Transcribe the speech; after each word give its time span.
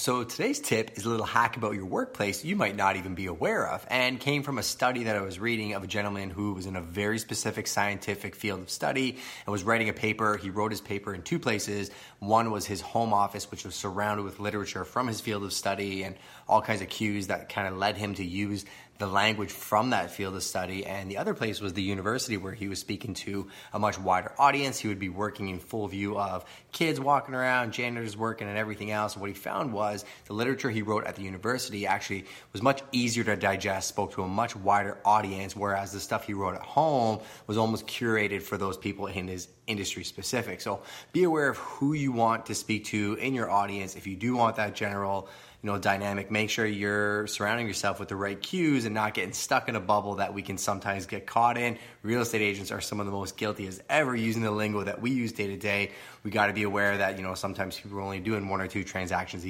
So 0.00 0.24
today's 0.24 0.60
tip 0.60 0.92
is 0.96 1.04
a 1.04 1.10
little 1.10 1.26
hack 1.26 1.58
about 1.58 1.74
your 1.74 1.84
workplace 1.84 2.42
you 2.42 2.56
might 2.56 2.74
not 2.74 2.96
even 2.96 3.14
be 3.14 3.26
aware 3.26 3.68
of 3.68 3.86
and 3.90 4.18
came 4.18 4.42
from 4.42 4.56
a 4.56 4.62
study 4.62 5.04
that 5.04 5.14
I 5.14 5.20
was 5.20 5.38
reading 5.38 5.74
of 5.74 5.84
a 5.84 5.86
gentleman 5.86 6.30
who 6.30 6.54
was 6.54 6.64
in 6.64 6.74
a 6.74 6.80
very 6.80 7.18
specific 7.18 7.66
scientific 7.66 8.34
field 8.34 8.60
of 8.60 8.70
study 8.70 9.18
and 9.44 9.52
was 9.52 9.62
writing 9.62 9.90
a 9.90 9.92
paper. 9.92 10.38
He 10.38 10.48
wrote 10.48 10.70
his 10.70 10.80
paper 10.80 11.12
in 11.12 11.20
two 11.20 11.38
places. 11.38 11.90
One 12.18 12.50
was 12.50 12.64
his 12.64 12.80
home 12.80 13.12
office, 13.12 13.50
which 13.50 13.62
was 13.62 13.74
surrounded 13.74 14.22
with 14.22 14.40
literature 14.40 14.86
from 14.86 15.06
his 15.06 15.20
field 15.20 15.44
of 15.44 15.52
study 15.52 16.02
and 16.04 16.16
all 16.48 16.62
kinds 16.62 16.80
of 16.80 16.88
cues 16.88 17.26
that 17.26 17.50
kind 17.50 17.68
of 17.68 17.76
led 17.76 17.98
him 17.98 18.14
to 18.14 18.24
use 18.24 18.64
the 19.00 19.06
language 19.06 19.50
from 19.50 19.90
that 19.90 20.10
field 20.10 20.36
of 20.36 20.42
study. 20.42 20.84
And 20.84 21.10
the 21.10 21.16
other 21.16 21.32
place 21.32 21.58
was 21.58 21.72
the 21.72 21.82
university 21.82 22.36
where 22.36 22.52
he 22.52 22.68
was 22.68 22.78
speaking 22.78 23.14
to 23.14 23.48
a 23.72 23.78
much 23.78 23.98
wider 23.98 24.30
audience. 24.38 24.78
He 24.78 24.88
would 24.88 24.98
be 24.98 25.08
working 25.08 25.48
in 25.48 25.58
full 25.58 25.88
view 25.88 26.18
of 26.18 26.44
kids 26.70 27.00
walking 27.00 27.34
around, 27.34 27.72
janitors 27.72 28.14
working, 28.14 28.46
and 28.46 28.58
everything 28.58 28.90
else. 28.90 29.14
And 29.14 29.22
what 29.22 29.30
he 29.30 29.34
found 29.34 29.72
was 29.72 30.04
the 30.26 30.34
literature 30.34 30.68
he 30.68 30.82
wrote 30.82 31.04
at 31.06 31.16
the 31.16 31.22
university 31.22 31.86
actually 31.86 32.26
was 32.52 32.60
much 32.60 32.82
easier 32.92 33.24
to 33.24 33.36
digest, 33.36 33.88
spoke 33.88 34.12
to 34.12 34.22
a 34.22 34.28
much 34.28 34.54
wider 34.54 34.98
audience, 35.02 35.56
whereas 35.56 35.92
the 35.92 36.00
stuff 36.00 36.26
he 36.26 36.34
wrote 36.34 36.54
at 36.54 36.60
home 36.60 37.20
was 37.46 37.56
almost 37.56 37.86
curated 37.86 38.42
for 38.42 38.58
those 38.58 38.76
people 38.76 39.06
in 39.06 39.28
his 39.28 39.48
industry 39.66 40.04
specific. 40.04 40.60
So 40.60 40.82
be 41.14 41.22
aware 41.22 41.48
of 41.48 41.56
who 41.56 41.94
you 41.94 42.12
want 42.12 42.46
to 42.46 42.54
speak 42.54 42.84
to 42.86 43.14
in 43.14 43.32
your 43.32 43.50
audience. 43.50 43.96
If 43.96 44.06
you 44.06 44.16
do 44.16 44.36
want 44.36 44.56
that 44.56 44.74
general, 44.74 45.28
you 45.62 45.70
know, 45.70 45.78
dynamic, 45.78 46.30
make 46.30 46.48
sure 46.48 46.64
you're 46.64 47.26
surrounding 47.26 47.66
yourself 47.66 48.00
with 48.00 48.08
the 48.08 48.16
right 48.16 48.40
cues 48.40 48.86
and 48.86 48.94
not 48.94 49.12
getting 49.12 49.34
stuck 49.34 49.68
in 49.68 49.76
a 49.76 49.80
bubble 49.80 50.14
that 50.14 50.32
we 50.32 50.40
can 50.40 50.56
sometimes 50.56 51.04
get 51.04 51.26
caught 51.26 51.58
in. 51.58 51.76
Real 52.02 52.22
estate 52.22 52.40
agents 52.40 52.70
are 52.70 52.80
some 52.80 52.98
of 52.98 53.04
the 53.04 53.12
most 53.12 53.36
guilty 53.36 53.66
as 53.66 53.82
ever 53.90 54.16
using 54.16 54.42
the 54.42 54.50
lingo 54.50 54.82
that 54.82 55.02
we 55.02 55.10
use 55.10 55.32
day 55.32 55.48
to 55.48 55.58
day. 55.58 55.90
We 56.24 56.30
got 56.30 56.46
to 56.46 56.54
be 56.54 56.62
aware 56.62 56.96
that, 56.96 57.18
you 57.18 57.22
know, 57.22 57.34
sometimes 57.34 57.78
people 57.78 57.98
are 57.98 58.02
only 58.02 58.20
doing 58.20 58.48
one 58.48 58.62
or 58.62 58.68
two 58.68 58.84
transactions 58.84 59.44